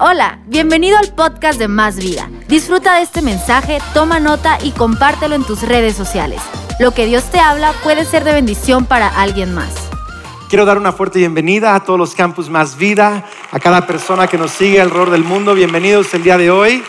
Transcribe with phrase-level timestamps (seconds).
[0.00, 2.28] Hola, bienvenido al podcast de Más Vida.
[2.48, 6.42] Disfruta de este mensaje, toma nota y compártelo en tus redes sociales.
[6.80, 9.72] Lo que Dios te habla puede ser de bendición para alguien más.
[10.48, 14.36] Quiero dar una fuerte bienvenida a todos los campus Más Vida, a cada persona que
[14.36, 15.54] nos sigue alrededor del mundo.
[15.54, 16.82] Bienvenidos el día de hoy.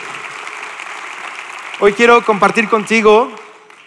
[1.78, 3.30] Hoy quiero compartir contigo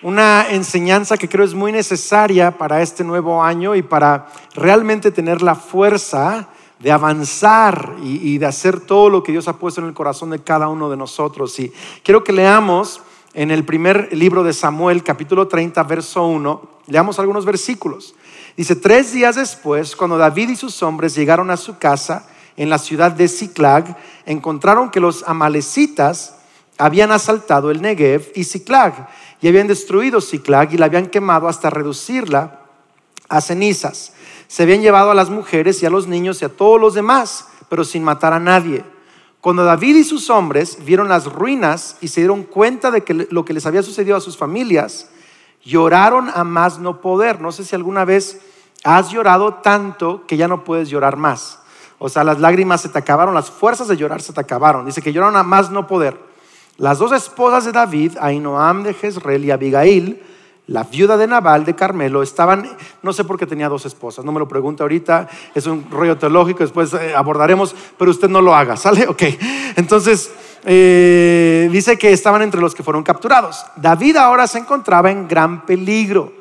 [0.01, 5.41] una enseñanza que creo es muy necesaria para este nuevo año y para realmente tener
[5.41, 6.47] la fuerza
[6.79, 10.39] de avanzar y, de hacer todo lo que Dios ha puesto en el corazón de
[10.39, 11.59] cada uno de nosotros.
[11.59, 13.01] Y quiero que leamos
[13.33, 18.15] en el primer libro de Samuel, capítulo 30, verso 1, leamos algunos versículos.
[18.55, 22.77] Dice, tres días después, cuando David y sus hombres llegaron a su casa en la
[22.77, 26.37] ciudad de Ziklag, encontraron que los amalecitas
[26.77, 29.09] habían asaltado el Negev y Ziklag,
[29.41, 32.61] y habían destruido Ziklag y la habían quemado hasta reducirla
[33.27, 34.13] a cenizas
[34.49, 37.49] se habían llevado a las mujeres y a los niños y a todos los demás,
[37.69, 38.83] pero sin matar a nadie.
[39.41, 43.45] Cuando David y sus hombres vieron las ruinas y se dieron cuenta de que lo
[43.45, 45.11] que les había sucedido a sus familias,
[45.63, 47.39] lloraron a más no poder.
[47.39, 48.41] No sé si alguna vez
[48.83, 51.59] has llorado tanto que ya no puedes llorar más.
[51.99, 54.83] O sea, las lágrimas se te acabaron, las fuerzas de llorar se te acabaron.
[54.83, 56.17] Dice que lloraron a más no poder.
[56.77, 60.23] Las dos esposas de David, Ainoam de Jezreel y Abigail,
[60.69, 62.69] la viuda de Nabal de Carmelo, estaban,
[63.01, 66.17] no sé por qué tenía dos esposas, no me lo pregunte ahorita, es un rollo
[66.17, 69.07] teológico, después eh, abordaremos, pero usted no lo haga, ¿sale?
[69.09, 69.23] Ok.
[69.75, 70.31] Entonces,
[70.65, 73.65] eh, dice que estaban entre los que fueron capturados.
[73.77, 76.31] David ahora se encontraba en gran peligro,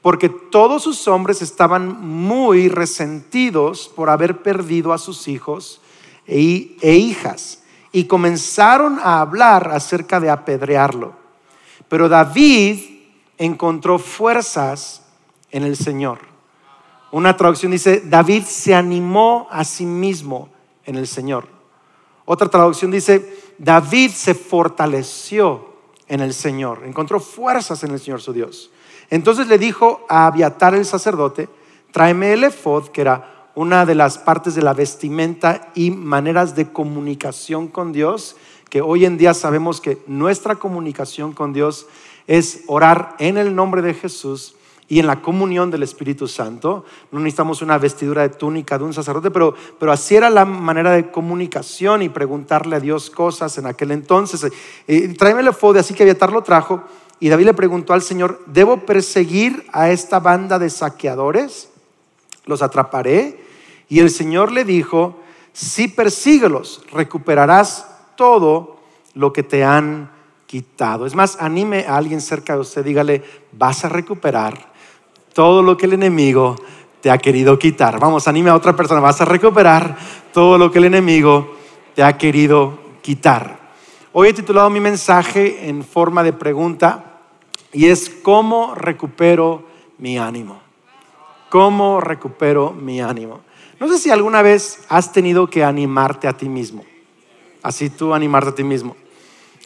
[0.00, 5.80] porque todos sus hombres estaban muy resentidos por haber perdido a sus hijos
[6.28, 11.12] e, e hijas, y comenzaron a hablar acerca de apedrearlo.
[11.88, 12.93] Pero David
[13.38, 15.02] encontró fuerzas
[15.50, 16.18] en el Señor.
[17.10, 20.48] Una traducción dice, David se animó a sí mismo
[20.84, 21.46] en el Señor.
[22.24, 25.74] Otra traducción dice, David se fortaleció
[26.08, 28.70] en el Señor, encontró fuerzas en el Señor su Dios.
[29.10, 31.48] Entonces le dijo a Abiatar el sacerdote,
[31.92, 36.72] tráeme el efod, que era una de las partes de la vestimenta y maneras de
[36.72, 38.36] comunicación con Dios,
[38.74, 41.86] que hoy en día sabemos que nuestra comunicación con Dios
[42.26, 44.56] es orar en el nombre de Jesús
[44.88, 46.84] y en la comunión del Espíritu Santo.
[47.12, 50.90] No necesitamos una vestidura de túnica de un sacerdote, pero, pero así era la manera
[50.90, 54.44] de comunicación y preguntarle a Dios cosas en aquel entonces.
[54.88, 56.82] Eh, tráeme el efode, así que Abiatar lo trajo.
[57.20, 61.68] Y David le preguntó al Señor, ¿debo perseguir a esta banda de saqueadores?
[62.44, 63.38] ¿Los atraparé?
[63.88, 65.20] Y el Señor le dijo,
[65.52, 68.76] si persíguelos, recuperarás todo
[69.14, 70.10] lo que te han
[70.46, 71.06] quitado.
[71.06, 74.72] Es más, anime a alguien cerca de usted, dígale, vas a recuperar
[75.32, 76.56] todo lo que el enemigo
[77.00, 77.98] te ha querido quitar.
[77.98, 79.96] Vamos, anime a otra persona, vas a recuperar
[80.32, 81.54] todo lo que el enemigo
[81.94, 83.58] te ha querido quitar.
[84.12, 87.20] Hoy he titulado mi mensaje en forma de pregunta
[87.72, 89.64] y es ¿cómo recupero
[89.98, 90.60] mi ánimo?
[91.50, 93.40] ¿Cómo recupero mi ánimo?
[93.80, 96.84] No sé si alguna vez has tenido que animarte a ti mismo.
[97.64, 98.94] Así tú animarte a ti mismo.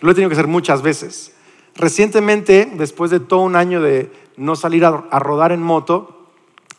[0.03, 1.35] Lo he tenido que hacer muchas veces.
[1.75, 6.29] Recientemente, después de todo un año de no salir a, rodar en moto,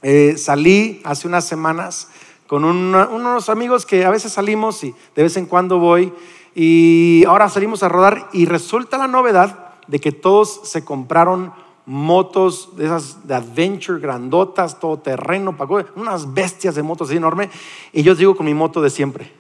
[0.02, 2.08] eh, salí hace unas semanas
[2.48, 6.14] con unos amigos que a veces salimos y de vez en cuando voy
[6.56, 11.52] y ahora salimos a rodar y resulta la novedad de que todos se compraron
[11.86, 15.56] motos de esas de adventure grandotas, todo terreno,
[15.96, 17.50] unas bestias de motos enormes
[17.92, 19.39] y yo digo con mi moto de siempre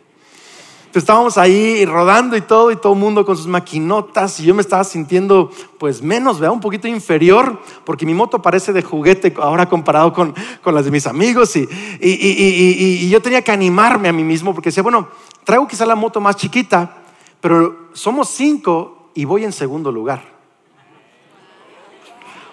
[0.93, 4.61] estábamos ahí rodando y todo, y todo el mundo con sus maquinotas, y yo me
[4.61, 6.53] estaba sintiendo pues menos, ¿verdad?
[6.53, 10.33] Un poquito inferior, porque mi moto parece de juguete ahora comparado con,
[10.63, 11.67] con las de mis amigos, y,
[12.01, 15.09] y, y, y, yo tenía que animarme a mí mismo, porque decía, bueno,
[15.43, 16.97] traigo quizá la moto más chiquita,
[17.39, 20.21] pero somos cinco y voy en segundo lugar.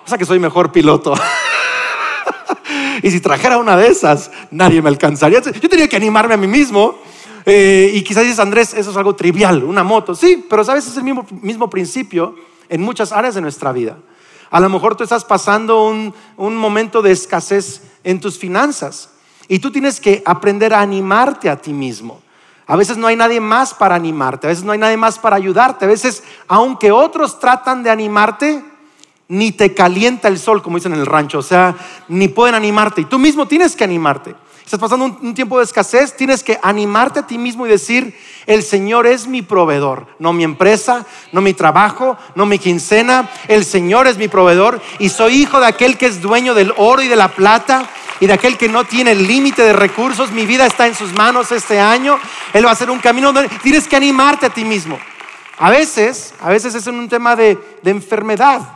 [0.04, 1.14] O sea que soy mejor piloto.
[3.02, 5.40] y si trajera una de esas, nadie me alcanzaría.
[5.40, 6.96] Yo tenía que animarme a mí mismo
[7.46, 10.16] eh, y quizás dices, Andrés, eso es algo trivial, una moto.
[10.16, 12.34] Sí, pero sabes, es el mismo, mismo principio
[12.68, 13.96] en muchas áreas de nuestra vida.
[14.50, 19.10] A lo mejor tú estás pasando un, un momento de escasez en tus finanzas
[19.46, 22.20] y tú tienes que aprender a animarte a ti mismo.
[22.66, 25.36] A veces no hay nadie más para animarte, a veces no hay nadie más para
[25.36, 28.64] ayudarte, a veces aunque otros tratan de animarte,
[29.28, 31.76] ni te calienta el sol, como dicen en el rancho, o sea,
[32.08, 34.34] ni pueden animarte y tú mismo tienes que animarte
[34.66, 38.64] estás pasando un, tiempo de escasez, tienes que animarte a ti mismo y decir, el
[38.64, 44.08] Señor es mi proveedor, no mi empresa, no mi trabajo, no mi quincena, el Señor
[44.08, 47.14] es mi proveedor y soy hijo de aquel que es dueño del oro y de
[47.14, 47.88] la plata
[48.18, 50.32] y de aquel que no tiene límite de recursos.
[50.32, 52.18] Mi vida está en sus manos este año.
[52.52, 54.98] Él va a hacer un camino donde tienes que animarte a ti mismo.
[55.58, 58.75] A veces, a veces es un tema de enfermedad.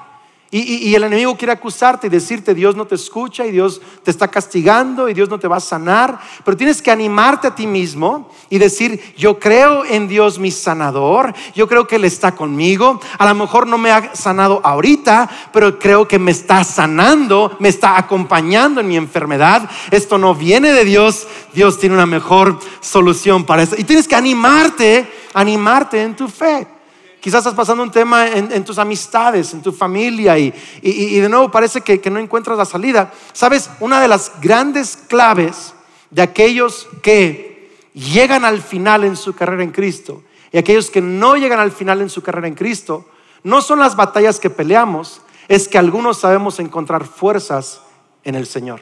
[0.52, 4.26] Y, el enemigo quiere acusarte y decirte, Dios no te escucha y Dios te está
[4.26, 6.18] castigando y Dios no te va a sanar.
[6.44, 11.32] Pero tienes que animarte a ti mismo y decir, yo creo en Dios mi sanador,
[11.54, 13.00] yo creo que Él está conmigo.
[13.18, 17.68] A lo mejor no me ha sanado ahorita, pero creo que me está sanando, me
[17.68, 19.70] está acompañando en mi enfermedad.
[19.92, 23.76] Esto no viene de Dios, Dios tiene una mejor solución para eso.
[23.78, 26.79] Y tienes que animarte, animarte en tu fe.
[27.20, 30.50] Quizás estás pasando un tema en, tus amistades, en tu familia y,
[30.82, 33.12] de nuevo parece que, que no encuentras la salida.
[33.32, 35.74] Sabes, una de las grandes claves
[36.10, 40.22] de aquellos que llegan al final en su carrera en Cristo
[40.52, 43.06] y aquellos que no llegan al final en su carrera en Cristo,
[43.42, 47.82] no son las batallas que peleamos, es que algunos sabemos encontrar fuerzas
[48.24, 48.80] en el Señor.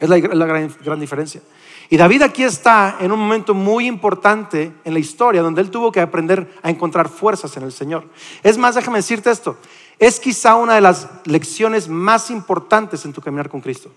[0.00, 1.42] Es la, gran diferencia.
[1.92, 5.92] Y David aquí está en un momento muy importante en la historia donde él tuvo
[5.92, 8.06] que aprender a encontrar fuerzas en el Señor.
[8.42, 9.58] Es más, déjame decirte esto,
[9.98, 13.90] es quizá una de las lecciones más importantes en tu caminar con Cristo.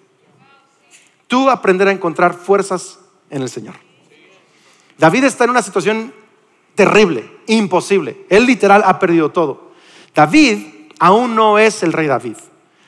[1.27, 2.99] Tú aprender a encontrar fuerzas
[3.29, 3.75] en el Señor.
[4.97, 6.13] David está en una situación
[6.75, 8.25] terrible, imposible.
[8.27, 9.71] Él literal ha perdido todo.
[10.13, 12.35] David aún no es el rey David.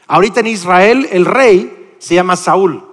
[0.05, 2.86] Ahorita en Israel el rey se llama Saúl.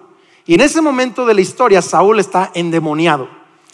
[0.46, 3.28] Y en ese momento de la historia, Saúl está endemoniado.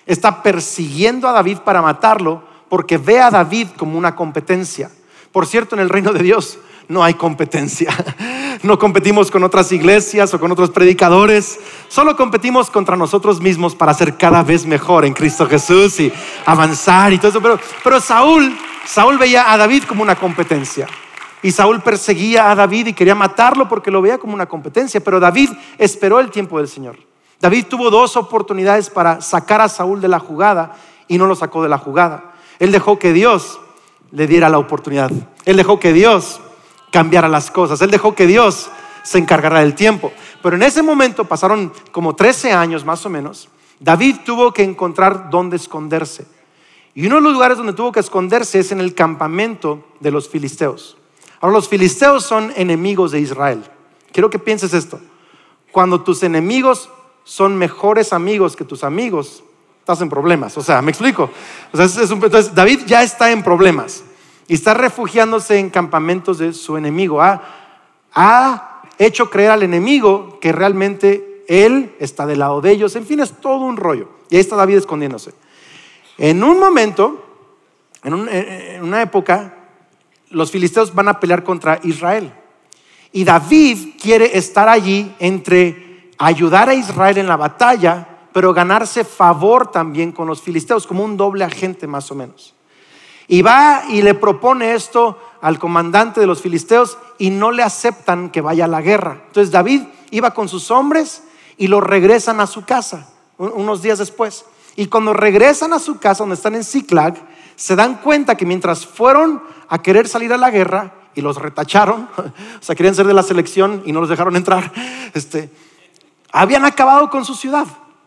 [0.07, 4.91] Está persiguiendo a David para matarlo porque ve a David como una competencia.
[5.33, 6.59] Por cierto, en el reino de Dios
[6.89, 7.95] no hay competencia.
[8.63, 11.59] No competimos con otras iglesias o con otros predicadores.
[11.89, 16.13] Solo competimos contra nosotros mismos para ser cada vez mejor en Cristo Jesús y
[16.45, 17.41] avanzar y todo eso.
[17.41, 20.87] Pero, pero Saúl, Saúl veía a David como una competencia.
[21.43, 25.21] Y Saúl perseguía a David y quería matarlo porque lo veía como una competencia, pero
[25.21, 26.97] David esperó el tiempo del Señor.
[27.41, 30.77] David tuvo dos oportunidades para sacar a Saúl de la jugada
[31.09, 32.33] y no lo sacó de la jugada.
[32.59, 33.59] Él dejó que Dios
[34.13, 35.11] le diera la oportunidad.
[35.47, 36.41] Él dejó que Dios
[36.93, 37.81] cambiara las cosas.
[37.81, 38.71] Él dejó que Dios
[39.03, 40.13] se encargara del tiempo.
[40.43, 43.49] Pero en ese momento pasaron como 13 años más o menos.
[43.79, 46.27] David tuvo que encontrar dónde esconderse.
[46.95, 50.29] Y uno de los lugares donde tuvo que esconderse es en el campamento de los
[50.29, 50.99] filisteos.
[51.41, 53.65] Ahora los filisteos son enemigos de Israel.
[54.13, 55.01] Quiero que pienses esto.
[55.73, 56.91] Cuando tus enemigos
[57.25, 59.43] son mejores amigos que tus amigos,
[59.79, 60.57] estás en problemas.
[60.59, 61.31] O sea, me explico.
[61.73, 64.05] entonces David ya está en problemas
[64.49, 67.23] y está refugiándose en campamentos de su enemigo.
[67.23, 67.41] Ha,
[68.15, 72.95] ha hecho creer al enemigo que realmente él está del lado de ellos.
[72.97, 74.09] En fin, es todo un rollo.
[74.29, 75.33] Y ahí está David escondiéndose.
[76.19, 77.25] En un momento,
[78.05, 79.55] en, en una época,
[80.31, 82.33] los filisteos van a pelear contra Israel.
[83.13, 89.71] Y David quiere estar allí entre ayudar a Israel en la batalla, pero ganarse favor
[89.71, 92.55] también con los filisteos, como un doble agente más o menos.
[93.27, 98.31] Y va y le propone esto al comandante de los filisteos y no le aceptan
[98.31, 99.23] que vaya a la guerra.
[99.27, 101.25] Entonces David iba con sus hombres
[101.57, 104.45] y lo regresan a su casa unos días después.
[104.77, 107.15] Y cuando regresan a su casa, donde están en Ziklag,
[107.61, 112.09] se dan cuenta que mientras fueron a querer salir a la guerra y los retacharon,
[112.17, 114.73] o sea, querían ser de la selección y no los dejaron entrar,
[115.13, 115.53] este,
[116.33, 117.67] habían acabado con su ciudad,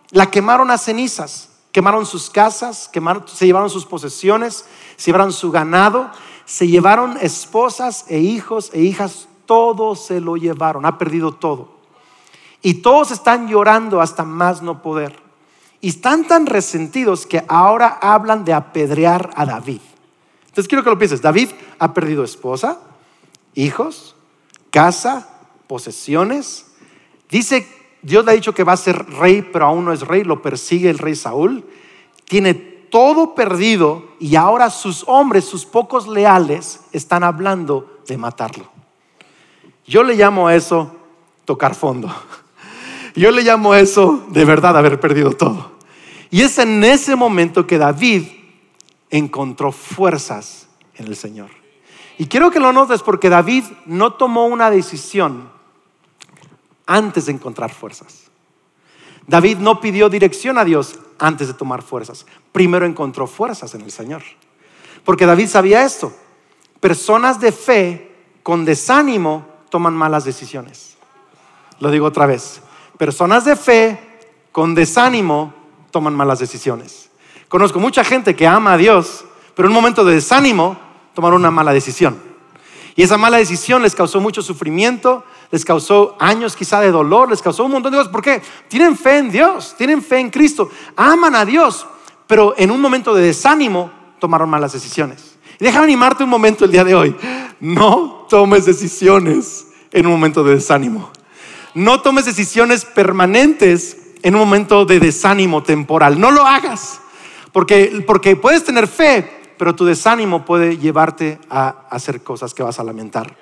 [0.09, 5.51] la quemaron a cenizas, quemaron sus casas, quemaron, se llevaron sus posesiones, se llevaron su
[5.51, 6.09] ganado,
[6.45, 11.77] se llevaron esposas e hijos e hijas, todo se lo llevaron, ha perdido todo.
[12.63, 15.22] Y todos están llorando hasta más no poder.
[15.83, 19.81] Y están tan resentidos que ahora hablan de apedrear a David.
[20.45, 21.21] Entonces quiero que lo pienses.
[21.21, 22.79] David ha perdido esposa,
[23.53, 24.15] hijos,
[24.69, 25.27] casa,
[25.67, 26.67] posesiones.
[27.29, 27.67] Dice,
[28.01, 30.23] Dios le ha dicho que va a ser rey, pero aún no es rey.
[30.23, 31.65] Lo persigue el rey Saúl.
[32.23, 38.71] Tiene todo perdido y ahora sus hombres, sus pocos leales, están hablando de matarlo.
[39.85, 40.95] Yo le llamo a eso
[41.43, 42.09] tocar fondo.
[43.15, 45.72] Yo le llamo eso de verdad haber perdido todo.
[46.33, 48.23] Y es en ese momento que David
[49.11, 51.51] encontró fuerzas en el Señor.
[52.17, 55.47] Y quiero que lo notes porque David no tomó una decisión
[56.87, 58.31] antes de encontrar fuerzas.
[59.27, 62.25] David no pidió dirección a Dios antes de tomar fuerzas.
[62.51, 64.23] Primero encontró fuerzas en el Señor.
[65.05, 66.11] Porque David sabía esto.
[66.79, 68.11] Personas de fe
[68.41, 70.97] con desánimo toman malas decisiones.
[71.79, 72.59] Lo digo otra vez.
[72.97, 73.99] Personas de fe
[74.51, 75.61] con desánimo
[75.93, 77.09] toman malas decisiones.
[77.47, 80.75] Conozco mucha gente que ama a Dios, pero en un momento de desánimo
[81.13, 82.17] tomaron una mala decisión.
[82.95, 87.43] Y esa mala decisión les causó mucho sufrimiento, les causó años quizá de dolor, les
[87.43, 88.11] causó un montón de cosas.
[88.11, 88.41] ¿Por qué?
[88.67, 91.85] Tienen fe en Dios, tienen fe en Cristo, aman a Dios,
[92.25, 95.37] pero en un momento de desánimo tomaron malas decisiones.
[95.59, 97.15] Y déjame animarte un momento el día de hoy.
[97.59, 101.11] No tomes decisiones en un momento de desánimo.
[101.75, 106.19] No tomes decisiones permanentes en un momento de desánimo temporal.
[106.19, 107.01] No lo hagas,
[107.51, 112.79] porque, porque puedes tener fe, pero tu desánimo puede llevarte a hacer cosas que vas
[112.79, 113.35] a lamentar.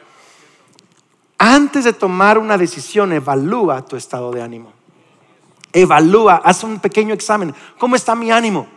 [1.38, 4.74] Antes de tomar una decisión, evalúa tu estado de ánimo.
[5.72, 7.54] Evalúa, haz un pequeño examen.
[7.80, 8.68] ¿Cómo está mi ánimo?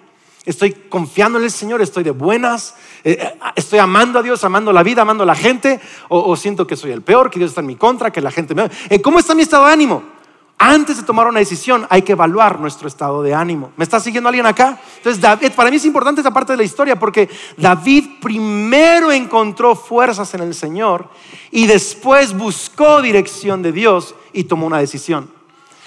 [0.45, 4.73] Estoy confiando en el Señor, estoy de buenas, eh, eh, estoy amando a Dios, amando
[4.75, 7.63] la vida, amando a la gente, o, siento que soy el peor, que Dios está
[7.63, 8.71] en mi contra, que la gente me...
[8.91, 10.14] Eh, ¿Cómo está mi estado de ánimo?
[10.57, 13.73] Antes de tomar una decisión hay que evaluar nuestro estado de ánimo.
[13.77, 14.81] ¿Me está siguiendo alguien acá?
[14.97, 20.33] Entonces, para mí es importante esta parte de la historia porque David primero encontró fuerzas
[20.35, 21.09] en el Señor
[21.51, 25.29] y después buscó dirección de Dios y tomó una decisión.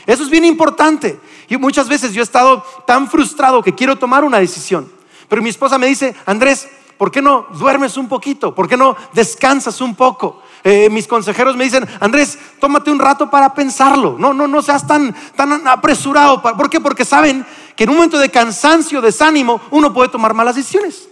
[0.05, 1.19] Eso es bien importante.
[1.49, 4.91] Y muchas veces yo he estado tan frustrado que quiero tomar una decisión.
[5.27, 8.53] Pero mi esposa me dice, Andrés, ¿por qué no duermes un poquito?
[8.53, 10.41] ¿Por qué no descansas un poco?
[10.63, 14.15] Eh, mis consejeros me dicen, Andrés, tómate un rato para pensarlo.
[14.17, 16.41] No, no, no seas tan, tan apresurado.
[16.41, 16.79] ¿Por qué?
[16.79, 21.07] Porque saben que en un momento de cansancio, desánimo, uno puede tomar malas decisiones.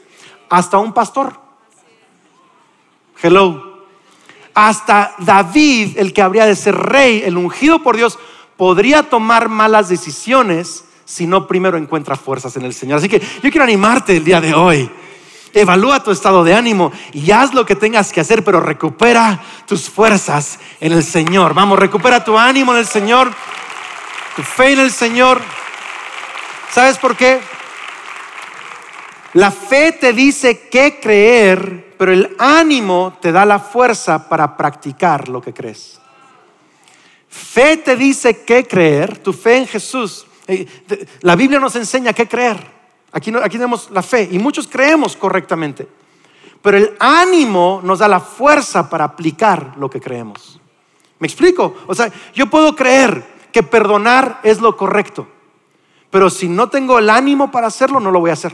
[0.49, 1.39] Hasta un pastor.
[3.21, 3.75] Hello.
[4.53, 8.17] Hasta David, el que habría de ser rey, el ungido por Dios,
[8.57, 12.97] podría tomar malas decisiones si no primero encuentra fuerzas en el Señor.
[12.97, 14.89] Así que yo quiero animarte el día de hoy.
[15.55, 19.89] Evalúa tu estado de ánimo y haz lo que tengas que hacer, pero recupera tus
[19.89, 21.53] fuerzas en el Señor.
[21.53, 23.31] Vamos, recupera tu ánimo en el Señor,
[24.35, 25.41] tu fe en el Señor.
[26.73, 27.39] ¿Sabes por qué?
[29.31, 35.29] La fe te dice qué creer, pero el ánimo te da la fuerza para practicar
[35.29, 36.01] lo que crees.
[37.29, 40.27] Fe te dice qué creer, tu fe en Jesús.
[40.47, 40.67] Eh,
[41.21, 42.74] la Biblia nos enseña qué creer.
[43.15, 45.87] Aquí, aquí tenemos la fe y muchos creemos correctamente.
[46.61, 50.59] Pero el ánimo nos da la fuerza para aplicar lo que creemos.
[51.19, 51.75] ¿Me explico?
[51.87, 55.29] O sea, yo puedo creer que perdonar es lo correcto,
[56.11, 58.51] pero si no tengo el ánimo para hacerlo, no lo voy a hacer.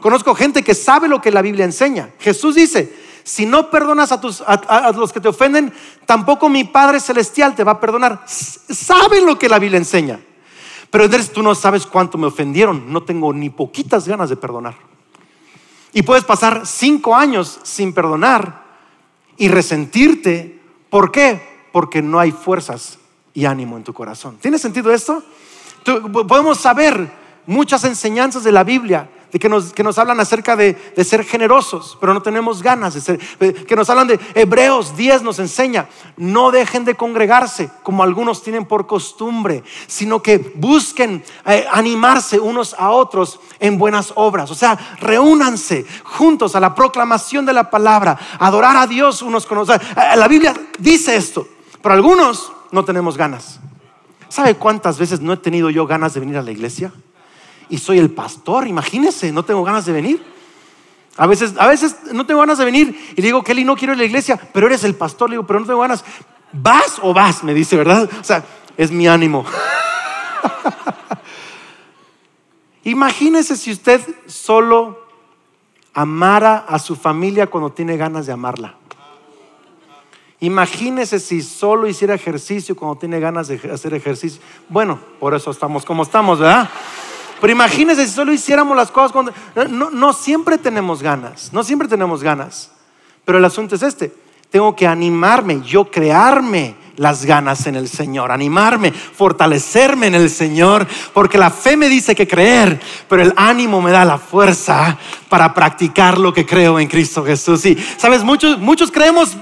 [0.00, 2.10] Conozco gente que sabe lo que la Biblia enseña.
[2.18, 4.20] Jesús dice, si no perdonas a,
[4.52, 5.72] a, los que te ofenden,
[6.04, 8.22] tampoco mi Padre Celestial te va a perdonar.
[8.26, 10.20] Saben lo que la Biblia enseña.
[10.90, 12.92] Pero tú no sabes cuánto me ofendieron.
[12.92, 14.74] No tengo ni poquitas ganas de perdonar.
[15.92, 18.64] Y puedes pasar cinco años sin perdonar
[19.36, 20.60] y resentirte.
[20.90, 21.68] ¿Por qué?
[21.72, 22.98] Porque no hay fuerzas
[23.34, 24.38] y ánimo en tu corazón.
[24.40, 25.22] ¿Tiene sentido esto?
[25.84, 27.10] podemos saber
[27.46, 31.24] muchas enseñanzas de la Biblia de que nos, que nos hablan acerca de, de, ser
[31.24, 35.88] generosos, pero no tenemos ganas de ser, que nos hablan de Hebreos 10 nos enseña,
[36.16, 42.74] no dejen de congregarse como algunos tienen por costumbre, sino que busquen eh, animarse unos
[42.78, 48.18] a otros en buenas obras, o sea, reúnanse juntos a la proclamación de la palabra,
[48.38, 49.78] adorar a Dios unos con otros.
[49.80, 51.46] Eh, la Biblia dice esto,
[51.82, 53.60] pero algunos no tenemos ganas.
[54.28, 56.92] ¿Sabe cuántas veces no he tenido yo ganas de venir a la iglesia?
[57.68, 60.24] Y soy el pastor, imagínese, no tengo ganas de venir.
[61.16, 63.98] A veces, a veces no tengo ganas de venir y digo, Kelly, no quiero ir
[63.98, 66.04] a la iglesia, pero eres el pastor, le digo, pero no tengo ganas.
[66.52, 67.42] ¿Vas o vas?
[67.42, 68.08] Me dice, ¿verdad?
[68.20, 68.44] O sea,
[68.76, 69.44] es mi ánimo.
[72.84, 75.06] Imagínese si usted solo
[75.92, 78.76] amara a su familia cuando tiene ganas de amarla.
[80.40, 84.40] Imagínese si solo hiciera ejercicio cuando tiene ganas de hacer ejercicio.
[84.68, 86.70] Bueno, por eso estamos como estamos, ¿verdad?
[87.40, 89.32] Pero imagínense si solo hiciéramos las cosas cuando...
[89.68, 92.70] No, no siempre tenemos ganas, no siempre tenemos ganas.
[93.24, 94.12] Pero el asunto es este,
[94.50, 100.86] tengo que animarme, yo crearme las ganas en el Señor, animarme, fortalecerme en el Señor,
[101.12, 105.54] porque la fe me dice que creer, pero el ánimo me da la fuerza para
[105.54, 107.64] practicar lo que creo en Cristo Jesús.
[107.66, 109.36] Y sabes, muchos, muchos creemos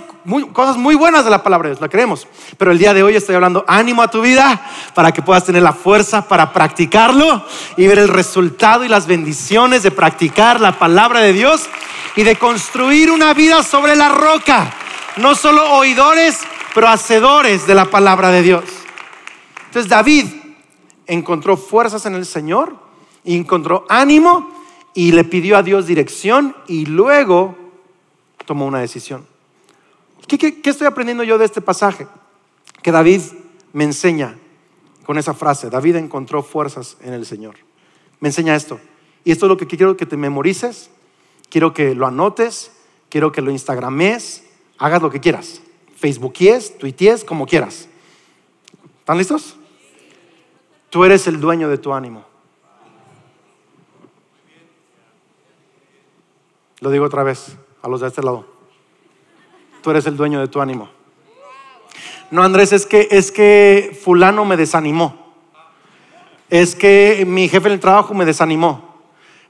[0.53, 2.27] cosas muy buenas de la palabra de Dios, la creemos.
[2.59, 4.61] Pero el día de hoy estoy hablando ánimo a tu vida
[4.95, 7.45] para que puedas tener la fuerza para practicarlo
[7.77, 11.69] y ver el resultado y las bendiciones de practicar la palabra de Dios
[12.17, 14.73] y de construir una vida sobre la roca.
[15.17, 16.41] No solo oidores,
[16.75, 18.65] pero hacedores de la palabra de Dios.
[19.67, 20.27] Entonces David
[21.07, 22.77] encontró fuerzas en el Señor,
[23.25, 24.51] encontró ánimo
[24.95, 27.57] y le pidió a Dios dirección y luego
[28.47, 29.36] tomó una decisión.
[30.27, 32.07] ¿Qué, estoy aprendiendo yo de este pasaje?
[32.83, 33.21] Que David
[33.73, 34.39] me enseña
[35.05, 35.71] con esa frase.
[35.71, 37.57] David encontró fuerzas en el Señor.
[38.21, 38.81] Me enseña esto.
[39.25, 40.91] Y esto es lo que quiero que te memorices,
[41.49, 42.73] quiero que lo anotes,
[43.09, 44.45] quiero que lo instagrames,
[44.79, 45.61] hagas lo que quieras.
[45.97, 47.89] facebookies, tuities, como quieras.
[49.01, 49.57] ¿Están listos?
[50.91, 52.25] Tú eres el dueño de tu ánimo.
[56.81, 58.56] Lo digo otra vez a los de este lado.
[59.87, 60.89] Tú eres el dueño de tu ánimo.
[62.33, 65.33] No, Andrés, es que es que fulano me desanimó.
[66.51, 68.97] Es que mi jefe en el trabajo me desanimó.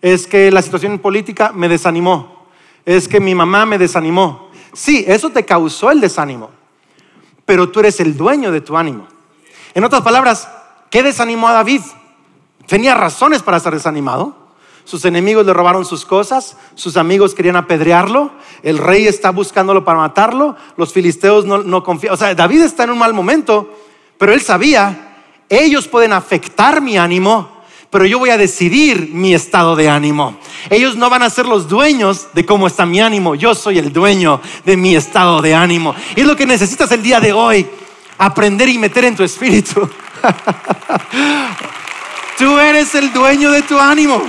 [0.02, 2.48] Es que la situación política me desanimó.
[2.84, 4.50] Es que mi mamá me desanimó.
[4.74, 6.50] Sí, eso te causó el desánimo.
[7.46, 9.08] Pero tú eres el dueño de tu ánimo.
[9.72, 10.50] En otras palabras,
[10.90, 11.80] ¿qué desanimó a David?
[12.66, 14.45] Tenía razones para estar desanimado
[14.86, 18.30] sus enemigos le robaron sus cosas, sus amigos querían apedrearlo,
[18.62, 22.14] el rey está buscándolo para matarlo, los filisteos no, confían.
[22.14, 23.68] O sea, David está en un mal momento,
[24.16, 25.16] pero él sabía,
[25.48, 27.50] ellos pueden afectar mi ánimo,
[27.90, 30.38] pero yo voy a decidir mi estado de ánimo.
[30.70, 33.92] Ellos no van a ser los dueños de cómo está mi ánimo, yo soy el
[33.92, 35.96] dueño de mi estado de ánimo.
[36.14, 37.66] Y es lo que necesitas el día de hoy,
[38.18, 39.90] aprender y meter en tu espíritu.
[42.38, 44.22] Tú eres el dueño de tu ánimo.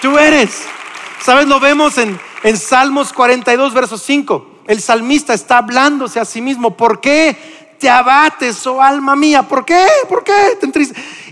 [0.00, 0.64] Tú eres.
[1.22, 1.46] ¿Sabes?
[1.46, 4.46] Lo vemos en, en Salmos 42, verso 5.
[4.66, 6.76] El salmista está hablándose a sí mismo.
[6.76, 7.36] ¿Por qué
[7.78, 9.42] te abates, oh alma mía?
[9.42, 9.86] ¿Por qué?
[10.08, 10.56] ¿Por qué?
[10.60, 10.70] Te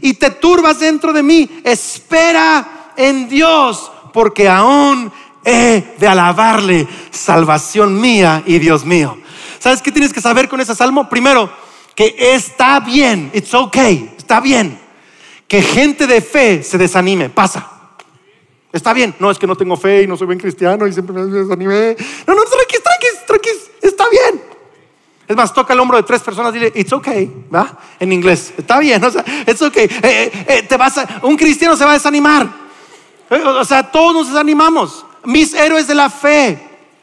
[0.02, 1.48] y te turbas dentro de mí.
[1.64, 5.10] Espera en Dios, porque aún
[5.44, 9.16] he de alabarle, salvación mía y Dios mío.
[9.58, 11.08] ¿Sabes qué tienes que saber con ese salmo?
[11.08, 11.50] Primero,
[11.94, 14.78] que está bien, it's okay, está bien.
[15.46, 17.77] Que gente de fe se desanime, pasa.
[18.72, 19.14] Está bien.
[19.18, 21.96] No, es que no tengo fe y no soy buen cristiano y siempre me desanimé.
[22.26, 23.70] No, no, tranquis, tranquis, tranquis.
[23.82, 24.42] Está bien.
[25.26, 27.78] Es más, toca el hombro de tres personas y dile, it's okay, ¿va?
[28.00, 28.54] En inglés.
[28.56, 29.84] Está bien, o sea, it's okay.
[29.84, 32.48] Eh, eh, eh, te vas un cristiano se va a desanimar.
[33.30, 35.04] o sea, todos nos desanimamos.
[35.24, 36.58] Mis héroes de la fe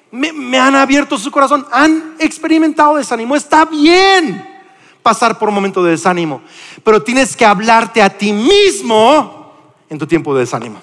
[0.10, 3.36] me, me han abierto su corazón, han experimentado desánimo.
[3.36, 4.55] Está bien
[5.03, 6.41] pasar por un momento de desánimo,
[6.84, 9.53] pero tienes que hablarte a ti mismo
[9.88, 10.81] en tu tiempo de desánimo.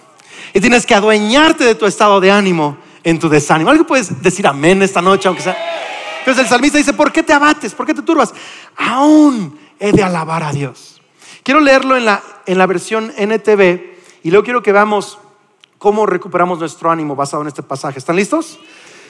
[0.55, 3.71] Y tienes que adueñarte de tu estado de ánimo en tu desánimo.
[3.71, 5.57] ¿Algo puedes decir amén esta noche, aunque sea?
[6.19, 7.75] Entonces el salmista dice, ¿por qué te abates?
[7.75, 8.33] ¿Por qué te turbas?
[8.77, 11.01] Aún he de alabar a Dios.
[11.43, 15.19] Quiero leerlo en la, en la versión NTV y luego quiero que veamos
[15.79, 17.99] cómo recuperamos nuestro ánimo basado en este pasaje.
[17.99, 18.61] ¿Están listos?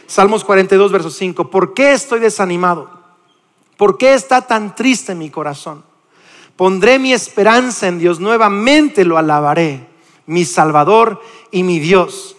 [0.06, 1.50] Salmos 42, verso 5.
[1.50, 2.90] ¿Por qué estoy desanimado?
[3.76, 5.84] ¿Por qué está tan triste mi corazón?
[6.56, 9.91] Pondré mi esperanza en Dios, nuevamente lo alabaré
[10.26, 12.36] mi Salvador y mi Dios.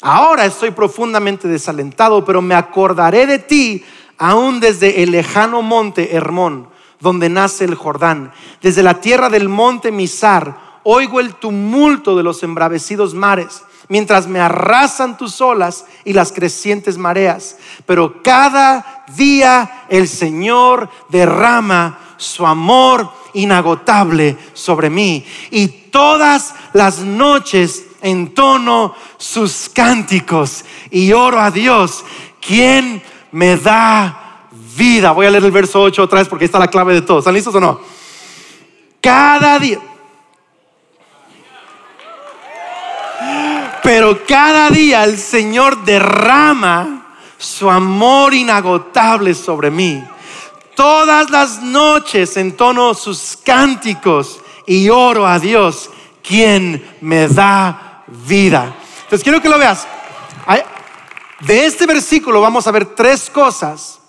[0.00, 3.84] Ahora estoy profundamente desalentado, pero me acordaré de ti
[4.18, 6.68] aún desde el lejano monte Hermón,
[7.00, 8.32] donde nace el Jordán.
[8.60, 14.40] Desde la tierra del monte Misar, oigo el tumulto de los embravecidos mares, mientras me
[14.40, 17.56] arrasan tus olas y las crecientes mareas.
[17.86, 25.24] Pero cada día el Señor derrama su amor inagotable sobre mí.
[25.50, 32.04] Y todas las noches entono sus cánticos y oro a Dios,
[32.40, 35.12] quien me da vida.
[35.12, 37.20] Voy a leer el verso 8 otra vez porque está la clave de todo.
[37.20, 37.80] ¿Están listos o no?
[39.00, 39.78] Cada día.
[43.82, 50.02] Pero cada día el Señor derrama su amor inagotable sobre mí.
[50.82, 55.88] Todas las noches entono sus cánticos y oro a Dios,
[56.24, 58.74] quien me da vida.
[59.04, 59.86] Entonces quiero que lo veas.
[61.38, 64.00] De este versículo vamos a ver tres cosas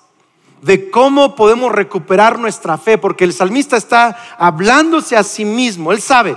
[0.64, 5.92] de cómo podemos recuperar nuestra fe, porque el salmista está hablándose a sí mismo.
[5.92, 6.36] Él sabe,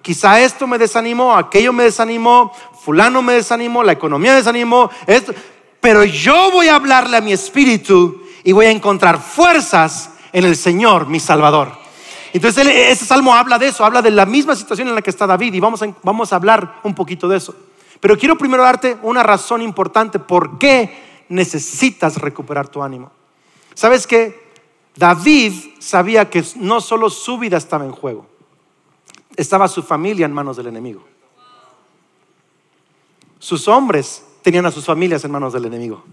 [0.00, 2.52] quizá esto me desanimó, aquello me desanimó,
[2.84, 5.34] fulano me desanimó, la economía me desanimó, esto,
[5.80, 10.56] pero yo voy a hablarle a mi espíritu y voy a encontrar fuerzas en el
[10.56, 11.72] Señor, mi Salvador.
[12.32, 15.26] Entonces ese salmo habla de eso, habla de la misma situación en la que está
[15.26, 17.54] David y vamos a, vamos a hablar un poquito de eso.
[18.00, 23.12] Pero quiero primero darte una razón importante por qué necesitas recuperar tu ánimo.
[23.74, 24.50] ¿Sabes qué?
[24.96, 28.26] David sabía que no solo su vida estaba en juego,
[29.36, 31.04] estaba su familia en manos del enemigo.
[33.38, 36.04] Sus hombres tenían a sus familias en manos del enemigo.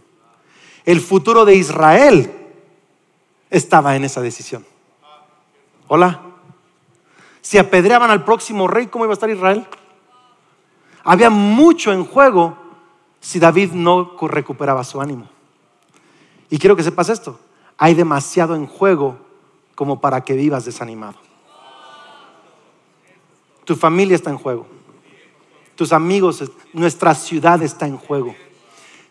[0.86, 2.32] El futuro de Israel
[3.50, 4.66] estaba en esa decisión.
[5.88, 6.22] Hola.
[7.42, 9.66] Si apedreaban al próximo rey, ¿cómo iba a estar Israel?
[11.04, 12.58] Había mucho en juego
[13.20, 15.28] si David no recuperaba su ánimo.
[16.50, 17.40] Y quiero que sepas esto.
[17.78, 19.18] Hay demasiado en juego
[19.76, 21.18] como para que vivas desanimado.
[23.66, 24.68] Tu familia está en juego.
[25.76, 28.36] Tus amigos, nuestra ciudad está en juego.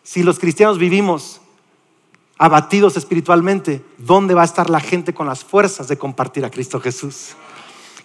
[0.02, 1.40] Si los cristianos vivimos
[2.38, 6.81] abatidos espiritualmente, ¿dónde va a estar la gente con las fuerzas de compartir a Cristo
[6.81, 7.35] Jesús?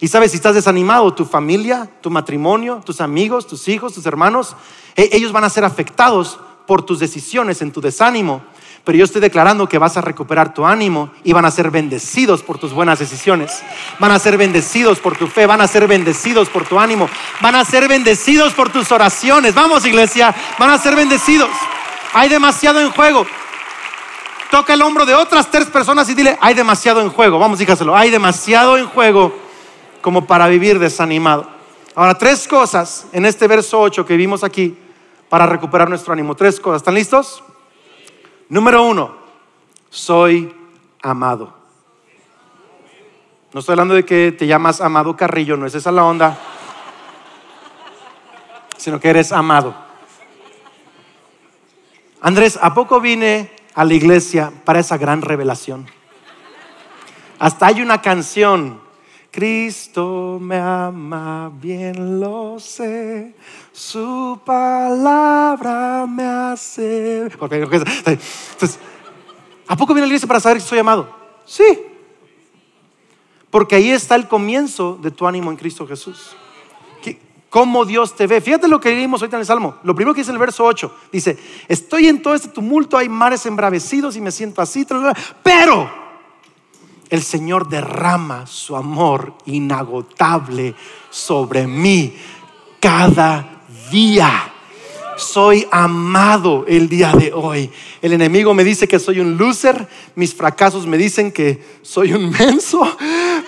[0.00, 4.56] Y sabes, si estás desanimado, tu familia, tu matrimonio, tus amigos, tus hijos, tus hermanos,
[4.96, 8.42] e- ellos van a ser afectados por tus decisiones en tu desánimo.
[8.84, 12.42] Pero yo estoy declarando que vas a recuperar tu ánimo y van a ser bendecidos
[12.42, 13.62] por tus buenas decisiones.
[13.98, 17.08] Van a ser bendecidos por tu fe, van a ser bendecidos por tu ánimo,
[17.40, 19.54] van a ser bendecidos por tus oraciones.
[19.54, 21.48] Vamos iglesia, van a ser bendecidos.
[22.12, 23.24] Hay demasiado en juego.
[24.54, 27.40] Toca el hombro de otras tres personas y dile, hay demasiado en juego.
[27.40, 29.34] Vamos, dígaselo, hay demasiado en juego
[30.00, 31.48] como para vivir desanimado.
[31.96, 34.78] Ahora, tres cosas en este verso 8 que vimos aquí
[35.28, 36.36] para recuperar nuestro ánimo.
[36.36, 36.82] Tres cosas.
[36.82, 37.42] ¿Están listos?
[38.48, 39.16] Número uno,
[39.90, 40.54] soy
[41.02, 41.52] amado.
[43.52, 46.38] No estoy hablando de que te llamas Amado Carrillo, no es esa la onda,
[48.76, 49.74] sino que eres amado.
[52.20, 55.86] Andrés, ¿a poco vine a la iglesia para esa gran revelación?
[57.38, 58.80] Hasta hay una canción,
[59.30, 63.34] Cristo me ama, bien lo sé,
[63.72, 67.28] su palabra me hace...
[69.66, 71.08] ¿a poco vine a la iglesia para saber que soy amado?
[71.44, 71.64] Sí,
[73.50, 76.36] porque ahí está el comienzo de tu ánimo en Cristo Jesús.
[77.54, 78.40] ¿Qué- ¿Cómo Dios te ve?
[78.40, 79.76] Fíjate lo que leímos ahorita en el Salmo.
[79.84, 80.92] Lo primero que dice el verso 8.
[81.12, 81.38] Dice,
[81.68, 84.84] estoy en todo este tumulto, hay mares embravecidos y me siento así,
[85.42, 85.88] pero
[87.10, 90.74] el Señor derrama su amor inagotable
[91.10, 92.14] sobre mí
[92.80, 94.50] cada día.
[95.16, 97.70] Soy amado el día de hoy.
[98.02, 99.86] El enemigo me dice que soy un loser,
[100.16, 102.80] mis fracasos me dicen que soy un menso,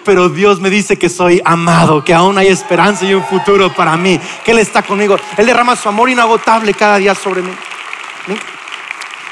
[0.07, 3.97] pero Dios me dice que soy amado, que aún hay esperanza y un futuro para
[3.97, 5.17] mí, que Él está conmigo.
[5.37, 7.51] Él derrama su amor inagotable cada día sobre mí.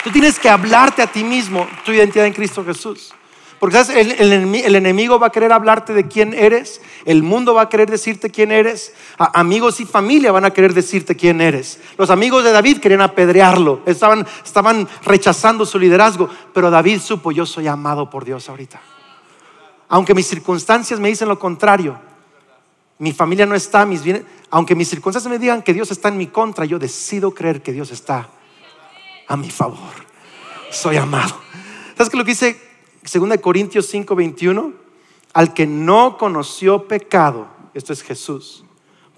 [0.02, 3.14] Tú tienes que hablarte a ti mismo tu identidad en Cristo Jesús.
[3.58, 3.96] Porque ¿sabes?
[3.96, 7.62] El, el enemi- el enemigo va a querer hablarte de quién eres, el mundo va
[7.62, 11.80] a querer decirte quién eres, amigos y familia van a querer decirte quién eres.
[11.96, 17.46] Los amigos de David querían apedrearlo, estaban, estaban rechazando su liderazgo, pero David supo, yo
[17.46, 18.82] soy amado por Dios ahorita.
[19.94, 21.96] Aunque mis circunstancias me dicen lo contrario,
[22.98, 26.16] mi familia no está, mis bienes, aunque mis circunstancias me digan que Dios está en
[26.16, 28.28] mi contra, yo decido creer que Dios está
[29.28, 29.92] a mi favor.
[30.72, 31.36] Soy amado.
[31.96, 32.60] ¿Sabes qué lo que dice
[33.02, 34.72] 2 Corintios 5, 21?
[35.32, 38.64] Al que no conoció pecado, esto es Jesús,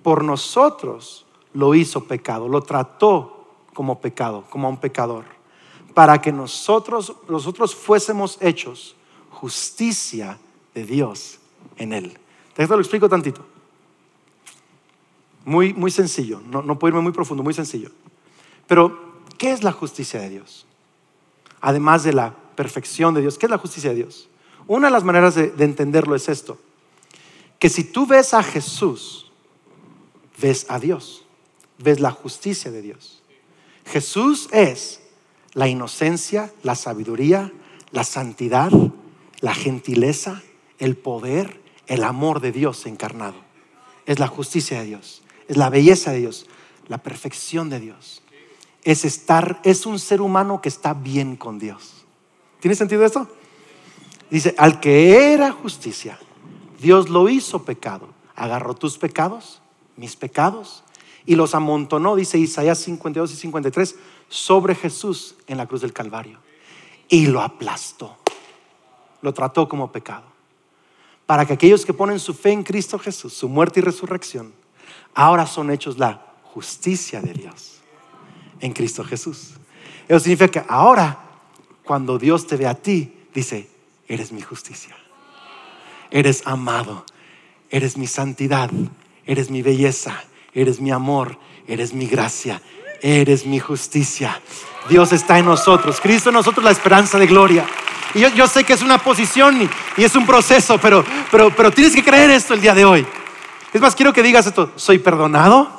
[0.02, 5.24] por nosotros lo hizo pecado, lo trató como pecado, como a un pecador,
[5.94, 8.94] para que nosotros, nosotros fuésemos hechos
[9.30, 10.38] justicia
[10.76, 11.38] de Dios
[11.78, 12.18] en él.
[12.54, 13.44] Te lo explico tantito.
[15.46, 17.90] Muy, muy sencillo, no, no puedo irme muy profundo, muy sencillo.
[18.66, 20.66] Pero, ¿qué es la justicia de Dios?
[21.62, 24.28] Además de la perfección de Dios, ¿qué es la justicia de Dios?
[24.66, 26.58] Una de las maneras de, de entenderlo es esto,
[27.58, 29.32] que si tú ves a Jesús,
[30.38, 31.24] ves a Dios,
[31.78, 33.22] ves la justicia de Dios.
[33.86, 35.00] Jesús es
[35.54, 37.50] la inocencia, la sabiduría,
[37.92, 38.72] la santidad,
[39.40, 40.42] la gentileza,
[40.78, 43.36] el poder, el amor de Dios encarnado.
[44.06, 46.46] Es la justicia de Dios, es la belleza de Dios,
[46.88, 48.22] la perfección de Dios.
[48.84, 52.04] Es estar, es un ser humano que está bien con Dios.
[52.60, 53.28] ¿Tiene sentido esto?
[54.30, 56.18] Dice, al que era justicia,
[56.80, 58.08] Dios lo hizo pecado.
[58.34, 59.60] Agarró tus pecados,
[59.96, 60.84] mis pecados,
[61.24, 63.96] y los amontonó, dice Isaías 52 y 53,
[64.28, 66.38] sobre Jesús en la cruz del Calvario.
[67.08, 68.16] Y lo aplastó.
[69.22, 70.35] Lo trató como pecado.
[71.26, 74.52] Para que aquellos que ponen su fe en Cristo Jesús, su muerte y resurrección,
[75.14, 77.80] ahora son hechos la justicia de Dios
[78.60, 79.54] en Cristo Jesús.
[80.08, 81.18] Eso significa que ahora,
[81.84, 83.68] cuando Dios te ve a ti, dice,
[84.06, 84.96] eres mi justicia.
[86.10, 87.04] Eres amado.
[87.70, 88.70] Eres mi santidad.
[89.24, 90.22] Eres mi belleza.
[90.54, 91.38] Eres mi amor.
[91.66, 92.62] Eres mi gracia.
[93.02, 94.40] Eres mi justicia.
[94.88, 96.00] Dios está en nosotros.
[96.00, 97.66] Cristo en nosotros la esperanza de gloria.
[98.16, 101.94] Yo, sé que es una posición y, y es un proceso, pero, pero, pero tienes
[101.94, 103.06] que creer esto el día de hoy.
[103.72, 104.72] Es más, quiero que digas esto.
[104.76, 105.76] Soy perdonado.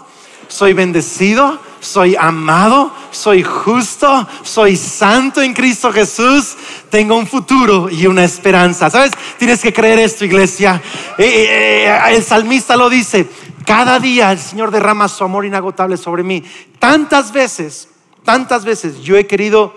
[0.47, 6.55] Soy bendecido, soy amado, soy justo, soy santo en Cristo Jesús,
[6.89, 8.89] tengo un futuro y una esperanza.
[8.89, 9.11] ¿Sabes?
[9.37, 10.81] Tienes que creer esto, iglesia.
[11.17, 13.27] Eh, eh, eh, el salmista lo dice,
[13.65, 16.43] cada día el Señor derrama su amor inagotable sobre mí.
[16.79, 17.89] Tantas veces,
[18.23, 19.73] tantas veces yo he querido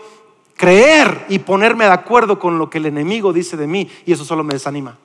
[0.61, 4.27] creer y ponerme de acuerdo con lo que el enemigo dice de mí y eso
[4.27, 4.99] solo me desanima.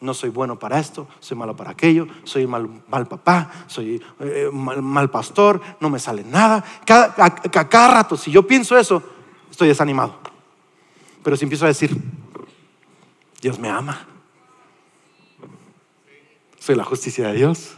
[0.00, 4.50] No soy bueno para esto, soy malo para aquello, soy mal, mal papá, soy eh,
[4.52, 6.64] mal, pastor, no me sale nada.
[6.86, 9.02] Cada rato, si yo pienso eso,
[9.50, 10.14] estoy desanimado.
[11.24, 12.00] Pero si empiezo a decir,
[13.42, 14.06] Dios me ama,
[16.60, 17.72] soy la justicia de Dios.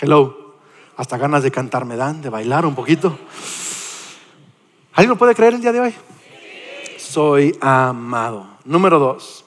[0.00, 0.54] Hello,
[0.96, 3.18] hasta ganas de cantar me dan, de bailar un poquito.
[4.96, 5.94] ¿Alguien lo puede creer el día de hoy?
[6.96, 8.46] Soy amado.
[8.64, 9.44] Número dos,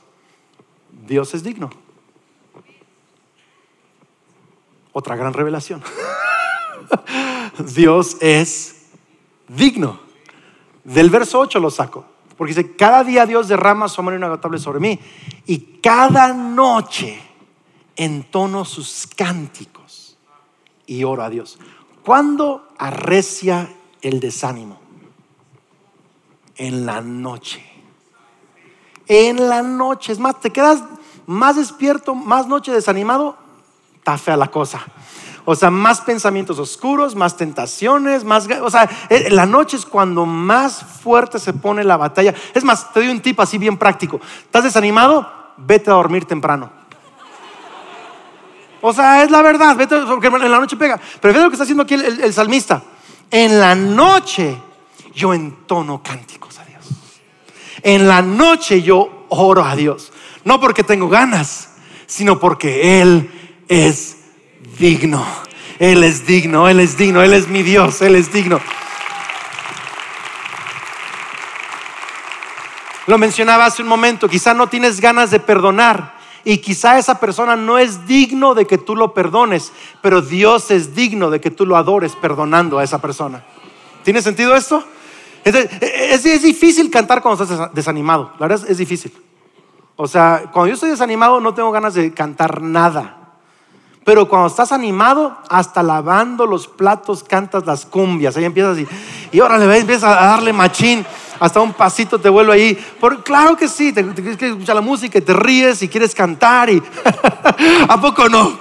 [1.07, 1.71] Dios es digno.
[4.93, 5.81] Otra gran revelación.
[7.73, 8.89] Dios es
[9.47, 9.99] digno.
[10.83, 12.05] Del verso 8 lo saco.
[12.37, 14.99] Porque dice, cada día Dios derrama su amor inagotable sobre mí.
[15.47, 17.19] Y cada noche
[17.95, 20.15] entono sus cánticos
[20.85, 21.57] y oro a Dios.
[22.05, 23.67] ¿Cuándo arrecia
[24.03, 24.88] el desánimo?
[26.59, 27.63] En la noche.
[29.07, 30.11] En la noche.
[30.11, 30.83] Es más, te quedas
[31.25, 33.37] más despierto, más noche desanimado,
[33.95, 34.81] está fea la cosa.
[35.45, 38.47] O sea, más pensamientos oscuros, más tentaciones, más...
[38.61, 42.35] O sea, eh, la noche es cuando más fuerte se pone la batalla.
[42.53, 44.19] Es más, te doy un tip así bien práctico.
[44.41, 45.31] ¿Estás desanimado?
[45.55, 46.69] Vete a dormir temprano.
[48.81, 50.99] O sea, es la verdad, vete, porque en la noche pega.
[51.21, 52.83] Pero ve lo que está haciendo aquí el salmista.
[53.31, 54.57] En la noche
[55.13, 56.85] yo entono cánticos a Dios.
[57.83, 60.11] En la noche yo oro a Dios.
[60.43, 61.69] No porque tengo ganas,
[62.07, 63.29] sino porque Él
[63.67, 64.17] es
[64.77, 65.25] digno.
[65.79, 68.59] Él es digno, Él es digno, Él es mi Dios, Él es digno.
[73.07, 77.55] Lo mencionaba hace un momento, quizá no tienes ganas de perdonar y quizá esa persona
[77.55, 81.65] no es digno de que tú lo perdones, pero Dios es digno de que tú
[81.65, 83.43] lo adores perdonando a esa persona.
[84.03, 84.83] ¿Tiene sentido esto?
[85.43, 89.11] Es, difícil cantar cuando estás desanimado, la verdad es difícil.
[89.95, 93.17] O sea, cuando yo estoy desanimado no tengo ganas de cantar nada.
[94.05, 98.35] Pero cuando estás animado, hasta lavando los platos cantas las cumbias.
[98.37, 98.87] Ahí empiezas y,
[99.31, 101.05] y órale, empiezas a darle machín.
[101.39, 102.77] Hasta un pasito te vuelvo ahí.
[102.99, 106.69] Por, claro que sí, te, quieres escuchar la música y te ríes y quieres cantar.
[106.69, 106.81] Y
[107.87, 108.57] ¿A poco no?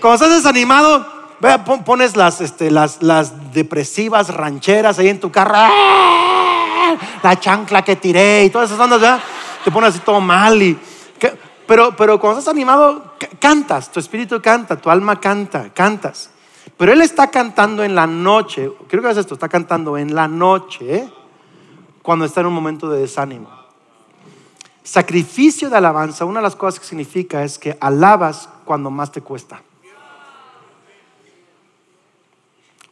[0.00, 1.06] Cuando estás desanimado,
[1.84, 5.54] pones las, este, las, las depresivas rancheras ahí en tu carro.
[5.56, 6.96] ¡Ah!
[7.22, 9.20] La chancla que tiré y todas esas ondas, ¿verdad?
[9.64, 10.78] Te pones así todo mal y
[11.66, 16.30] pero, pero cuando estás animado, cantas, tu espíritu canta, tu alma canta, cantas.
[16.76, 20.28] Pero Él está cantando en la noche, creo que es esto, está cantando en la
[20.28, 21.08] noche
[22.02, 23.48] cuando está en un momento de desánimo.
[24.82, 29.20] Sacrificio de alabanza, una de las cosas que significa es que alabas cuando más te
[29.20, 29.62] cuesta.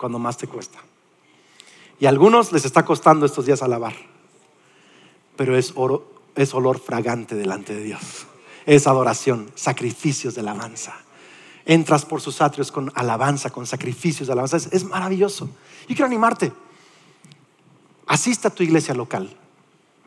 [0.01, 0.79] Cuando más te cuesta.
[1.99, 3.95] Y a algunos les está costando estos días alabar,
[5.37, 8.27] pero es, oro, es olor fragante delante de Dios
[8.67, 10.95] es adoración, sacrificios de alabanza.
[11.65, 14.57] Entras por sus atrios con alabanza, con sacrificios de alabanza.
[14.57, 15.47] Es, maravilloso.
[15.83, 16.53] Yo quiero animarte.
[18.07, 19.37] Asista a tu iglesia local.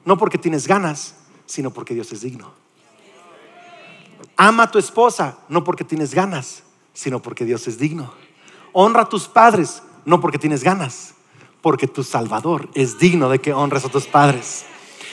[0.06, 2.54] No porque tienes ganas, sino porque Dios es digno.
[4.36, 8.14] Ama a tu esposa, no porque tienes ganas, sino porque Dios es digno.
[8.74, 11.14] Honra a tus padres, no porque tienes ganas,
[11.62, 14.66] porque tu Salvador es digno de que honres a tus padres.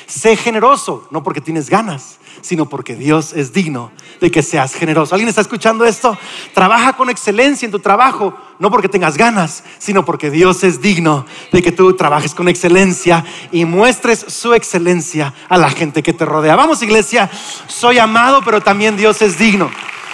[0.07, 5.14] Sé generoso, no porque tienes ganas, sino porque Dios es digno de que seas generoso.
[5.14, 6.18] ¿Alguien está escuchando esto?
[6.53, 11.27] Trabaja con excelencia en tu trabajo, no porque tengas ganas, sino porque Dios es digno
[11.53, 16.25] de que tú trabajes con excelencia y muestres su excelencia a la gente que te
[16.25, 16.57] rodea.
[16.57, 17.31] Vamos iglesia,
[17.68, 19.70] soy amado, pero también Dios es digno.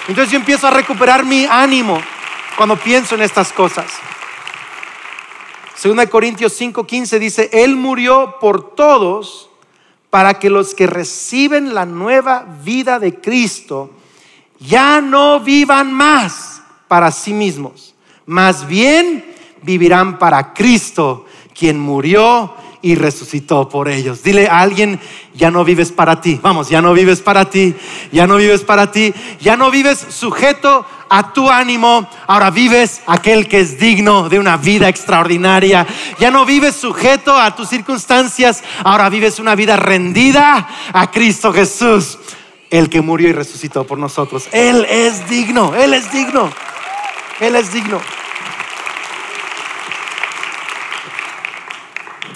[0.08, 1.98] Entonces yo empiezo a recuperar mi ánimo
[2.56, 3.86] cuando pienso en estas cosas.
[5.74, 9.50] Segunda Corintios 5:15 dice, Él murió por todos
[10.10, 13.90] para que los que reciben la nueva vida de Cristo
[14.58, 22.54] ya no vivan más para sí mismos, más bien vivirán para Cristo, quien murió
[22.86, 24.22] y resucitó por ellos.
[24.22, 25.00] Dile a alguien,
[25.34, 26.38] ya no vives para ti.
[26.40, 27.74] Vamos, ya no vives para ti,
[28.12, 33.48] ya no vives para ti, ya no vives sujeto a tu ánimo, ahora vives aquel
[33.48, 35.84] que es digno de una vida extraordinaria.
[36.20, 42.20] Ya no vives sujeto a tus circunstancias, ahora vives una vida rendida a Cristo Jesús,
[42.70, 44.48] el que murió y resucitó por nosotros.
[44.52, 46.52] Él es digno, Él es digno,
[47.40, 48.00] Él es digno.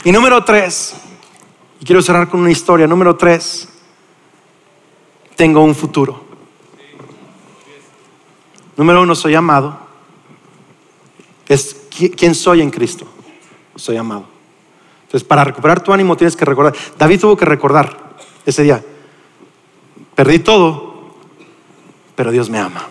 [0.03, 0.95] Y número tres,
[1.79, 3.69] y quiero cerrar con una historia, número tres,
[5.37, 6.25] tengo un futuro.
[8.77, 9.79] Número uno, soy amado.
[11.47, 11.77] Es
[12.17, 13.07] quién soy en Cristo.
[13.77, 14.25] Soy amado.
[15.03, 16.75] Entonces, para recuperar tu ánimo tienes que recordar.
[16.97, 18.83] David tuvo que recordar ese día.
[20.15, 21.11] Perdí todo,
[22.15, 22.89] pero Dios me ama.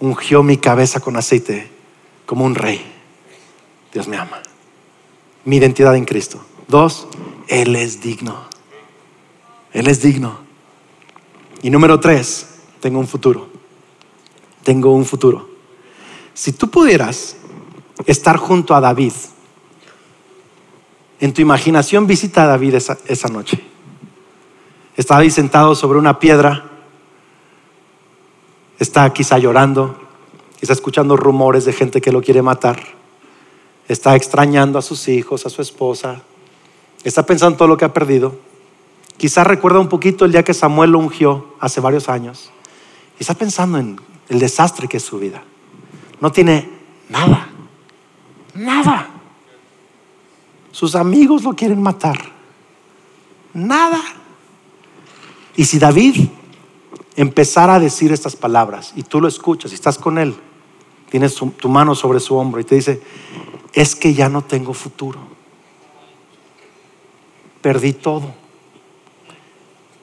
[0.00, 1.70] Ungió mi cabeza con aceite
[2.26, 2.84] como un rey.
[3.92, 4.42] Dios me ama.
[5.46, 6.44] Mi identidad en Cristo.
[6.68, 7.08] Dos,
[7.48, 8.36] Él es digno.
[9.72, 10.38] Él es digno.
[11.62, 13.48] Y número tres, tengo un futuro.
[14.62, 15.48] Tengo un futuro.
[16.34, 17.36] Si tú pudieras
[18.04, 19.12] estar junto a David,
[21.20, 23.62] en tu imaginación visita a David esa, esa noche.
[24.96, 26.70] Está ahí sentado sobre una piedra,
[28.78, 29.96] está quizá llorando,
[30.60, 32.82] está escuchando rumores de gente que lo quiere matar,
[33.88, 36.22] está extrañando a sus hijos, a su esposa,
[37.04, 38.36] está pensando en todo lo que ha perdido.
[39.16, 42.50] Quizá recuerda un poquito el día que Samuel lo ungió hace varios años
[43.18, 45.42] y está pensando en el desastre que es su vida.
[46.20, 46.68] No tiene
[47.08, 47.48] nada,
[48.54, 49.10] nada.
[50.72, 52.18] Sus amigos lo quieren matar.
[53.54, 54.02] Nada.
[55.56, 56.28] Y si David
[57.14, 60.34] empezara a decir estas palabras y tú lo escuchas y estás con él,
[61.08, 63.00] tienes tu mano sobre su hombro y te dice,
[63.76, 65.20] es que ya no tengo futuro.
[67.60, 68.34] Perdí todo.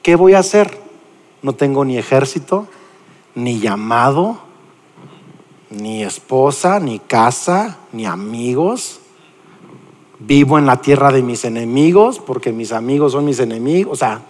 [0.03, 0.79] ¿Qué voy a hacer?
[1.41, 2.67] No tengo ni ejército,
[3.33, 4.37] ni llamado,
[5.71, 8.99] ni esposa, ni casa, ni amigos.
[10.19, 13.93] Vivo en la tierra de mis enemigos porque mis amigos son mis enemigos.
[13.93, 14.21] O sea,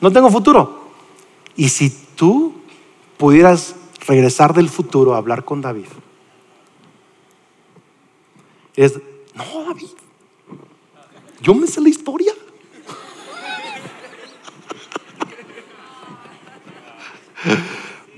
[0.00, 0.84] no tengo futuro.
[1.56, 2.54] Y si tú
[3.18, 3.74] pudieras
[4.06, 5.86] regresar del futuro a hablar con David,
[8.84, 8.98] es,
[9.34, 9.88] no, David,
[11.42, 12.32] yo me sé la historia.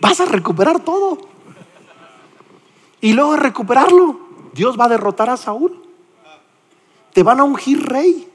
[0.01, 1.19] Vas a recuperar todo.
[3.01, 4.21] Y luego de recuperarlo,
[4.53, 5.83] Dios va a derrotar a Saúl.
[7.13, 8.29] Te van a ungir rey.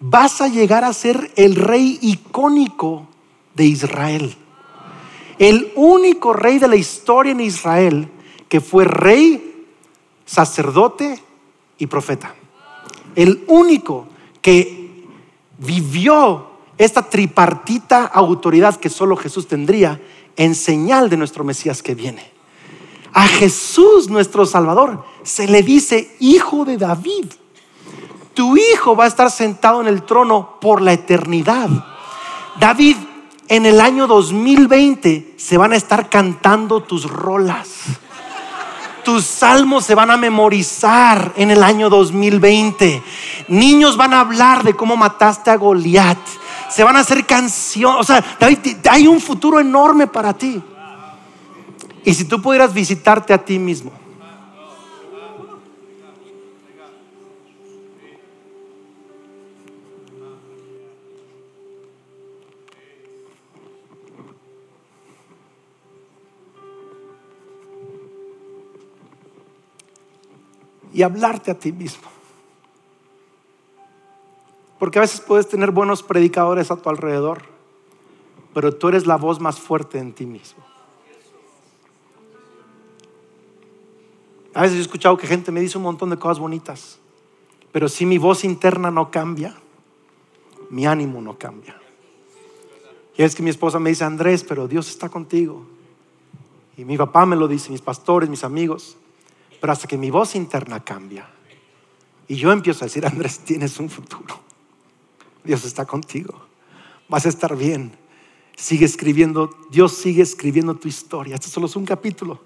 [0.00, 3.08] Vas a llegar a ser el rey icónico
[3.54, 4.36] de Israel.
[5.38, 8.08] El único rey de la historia en Israel
[8.48, 9.66] que fue rey,
[10.24, 11.22] sacerdote
[11.78, 12.34] y profeta.
[13.14, 14.06] El único
[14.42, 15.04] que
[15.58, 20.00] vivió esta tripartita autoridad que solo Jesús tendría
[20.36, 22.30] en señal de nuestro Mesías que viene.
[23.12, 27.26] A Jesús, nuestro Salvador, se le dice hijo de David.
[28.34, 31.68] Tu hijo va a estar sentado en el trono por la eternidad.
[32.60, 32.96] David,
[33.48, 37.68] en el año 2020 se van a estar cantando tus rolas.
[39.08, 43.02] Tus salmos se van a memorizar en el año 2020.
[43.48, 46.18] Niños van a hablar de cómo mataste a Goliat.
[46.68, 48.02] Se van a hacer canciones.
[48.02, 50.62] O sea, David, hay un futuro enorme para ti.
[52.04, 53.92] Y si tú pudieras visitarte a ti mismo,
[70.98, 72.08] y hablarte a ti mismo.
[74.80, 77.42] Porque a veces puedes tener buenos predicadores a tu alrededor,
[78.52, 80.64] pero tú eres la voz más fuerte en ti mismo.
[84.54, 86.98] A veces he escuchado que gente me dice un montón de cosas bonitas,
[87.70, 89.54] pero si mi voz interna no cambia,
[90.68, 91.80] mi ánimo no cambia.
[93.16, 95.64] Y es que mi esposa me dice, Andrés, pero Dios está contigo.
[96.76, 98.96] Y mi papá me lo dice, mis pastores, mis amigos.
[99.60, 101.28] Pero hasta que mi voz interna cambia
[102.28, 104.38] y yo empiezo a decir, Andrés, tienes un futuro.
[105.42, 106.38] Dios está contigo.
[107.08, 107.92] Vas a estar bien.
[108.54, 111.36] Sigue escribiendo, Dios sigue escribiendo tu historia.
[111.36, 112.44] Esto solo es un capítulo.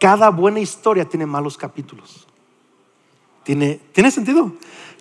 [0.00, 2.26] Cada buena historia tiene malos capítulos.
[3.44, 4.54] ¿Tiene, ¿tiene sentido?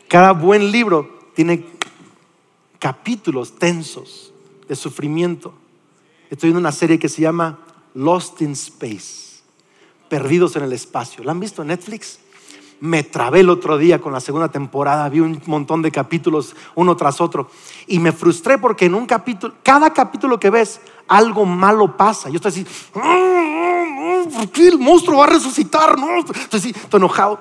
[0.09, 1.65] Cada buen libro tiene
[2.77, 4.33] capítulos tensos
[4.67, 5.53] de sufrimiento.
[6.29, 7.59] Estoy viendo una serie que se llama
[7.93, 9.28] Lost in Space
[10.09, 11.23] Perdidos en el Espacio.
[11.23, 12.19] ¿La han visto en Netflix?
[12.81, 16.95] Me trabé el otro día con la segunda temporada, vi un montón de capítulos uno
[16.95, 17.49] tras otro
[17.87, 22.29] y me frustré porque en un capítulo, cada capítulo que ves, algo malo pasa.
[22.29, 25.99] Yo estoy así, ¿por qué el monstruo va a resucitar?
[25.99, 27.39] No, estoy así, estoy enojado.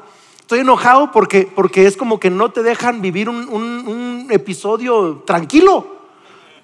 [0.49, 5.98] Estoy enojado porque, porque es como que no te dejan vivir un, episodio tranquilo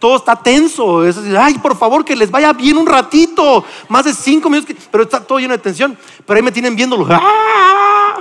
[0.04, 1.02] todo está tenso.
[1.02, 3.64] Es decir, ay, por favor, que les vaya bien un ratito.
[3.88, 5.96] Más de cinco minutos, pero está todo lleno de tensión.
[6.26, 7.06] Pero ahí me tienen viéndolo.
[7.08, 8.16] ¡Ah!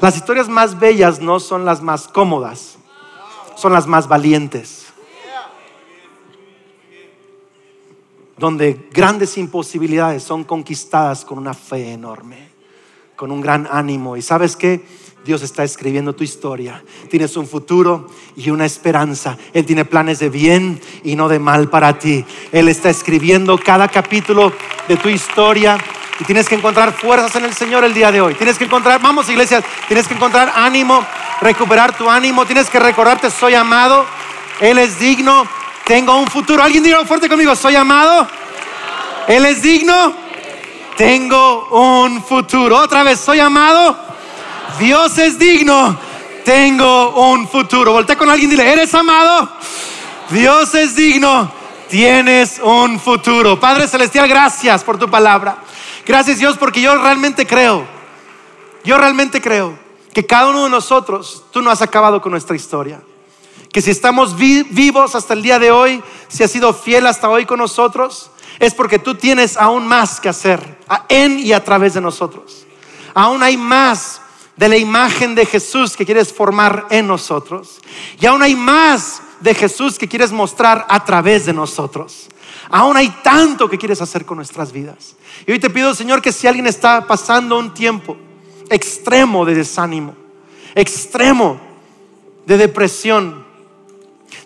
[0.00, 2.78] Las historias más bellas no son las más cómodas,
[3.56, 4.86] son las más valientes.
[8.38, 12.51] Donde grandes imposibilidades son conquistadas con una fe enorme,
[13.22, 14.16] con un gran ánimo.
[14.16, 14.84] ¿Y sabes qué?
[15.24, 16.82] Dios está escribiendo tu historia.
[17.08, 19.38] Tienes un futuro y una esperanza.
[19.52, 22.24] Él tiene planes de bien y no de mal para ti.
[22.50, 24.52] Él está escribiendo cada capítulo
[24.88, 25.78] de tu historia
[26.18, 28.34] Y tienes que encontrar fuerzas en el Señor el día de hoy.
[28.34, 31.06] Tienes que encontrar, vamos iglesia, tienes que encontrar ánimo,
[31.40, 32.44] recuperar tu ánimo.
[32.44, 34.04] Tienes que recordarte, soy amado,
[34.58, 35.46] Él es digno,
[35.86, 36.60] tengo un futuro.
[36.60, 38.26] Alguien diga fuerte conmigo, soy amado,
[39.28, 40.21] Él es digno,
[40.96, 42.78] tengo un futuro.
[42.78, 43.96] Otra vez, soy amado,
[44.78, 45.98] Dios es digno,
[46.44, 47.92] tengo un futuro.
[47.92, 49.48] Voltea con alguien y dile, ¿eres amado?
[50.30, 51.50] Dios es digno,
[51.88, 53.58] tienes un futuro.
[53.58, 55.58] Padre Celestial, gracias por tu palabra.
[56.06, 57.86] Gracias Dios porque yo realmente creo,
[58.82, 59.78] yo realmente creo
[60.12, 63.00] que cada uno de nosotros, tú no has acabado con nuestra historia.
[63.72, 67.46] Que si estamos vivos hasta el día de hoy, si has sido fiel hasta hoy
[67.46, 70.78] con nosotros, es porque tú tienes aún más que hacer
[71.08, 72.66] en y a través de nosotros.
[73.14, 74.20] Aún hay más
[74.56, 77.80] de la imagen de Jesús que quieres formar en nosotros.
[78.20, 82.28] Y aún hay más de Jesús que quieres mostrar a través de nosotros.
[82.70, 85.16] Aún hay tanto que quieres hacer con nuestras vidas.
[85.46, 88.16] Y hoy te pido, Señor, que si alguien está pasando un tiempo
[88.70, 90.14] extremo de desánimo,
[90.74, 91.60] extremo
[92.46, 93.44] de depresión,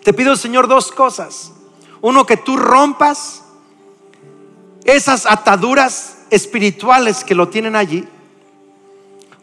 [0.03, 1.53] te pido, Señor, dos cosas.
[2.01, 3.43] Uno, que tú rompas
[4.87, 8.07] esas ataduras espirituales que lo tienen allí.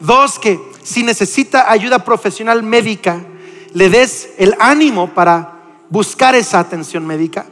[0.01, 3.23] Dos, que si necesita ayuda profesional médica,
[3.71, 5.53] le des el ánimo para
[5.89, 7.45] buscar esa atención médica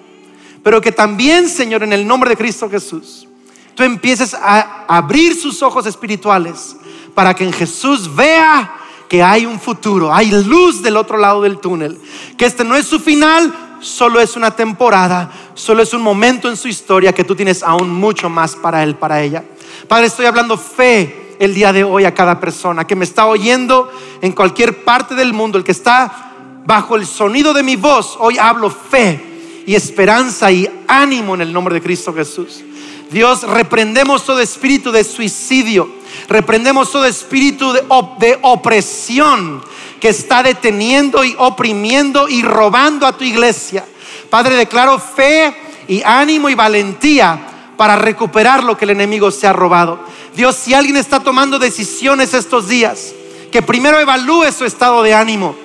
[0.64, 3.28] pero que también, Señor, en el nombre de Cristo Jesús,
[3.76, 6.78] tú empieces a abrir sus ojos espirituales
[7.14, 8.74] para que en Jesús vea
[9.10, 12.00] que hay un futuro, hay luz del otro lado del túnel,
[12.38, 16.58] que este no es su final, solo es una temporada, solo es un momento en
[16.58, 19.44] su historia que tú tienes aún mucho más para él, para ella.
[19.88, 23.92] Padre, estoy hablando fe el día de hoy a cada persona que me está oyendo
[24.22, 26.32] en cualquier parte del mundo, el que está
[26.66, 31.52] bajo el sonido de mi voz, hoy hablo fe y esperanza y ánimo en el
[31.52, 32.64] nombre de Cristo Jesús.
[33.12, 35.88] Dios, reprendemos todo espíritu de suicidio,
[36.28, 39.62] reprendemos todo espíritu de, opresión
[40.04, 43.86] que está deteniendo y oprimiendo y robando a tu iglesia.
[44.30, 45.56] Padre, declaro fe
[45.88, 49.98] y ánimo y valentía para recuperar lo que el enemigo se ha robado.
[50.36, 53.14] Dios, si alguien está tomando decisiones estos días,
[53.50, 55.56] que primero evalúe su estado de ánimo,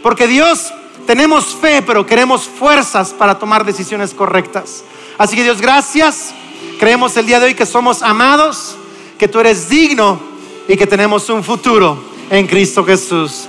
[0.00, 0.72] porque Dios
[1.04, 4.84] tenemos fe, pero queremos fuerzas para tomar decisiones correctas.
[5.18, 6.32] Así que Dios, gracias.
[6.78, 8.76] Creemos el día de hoy que somos amados,
[9.18, 10.20] que tú eres digno
[10.68, 13.48] y que tenemos un futuro en Cristo Jesús.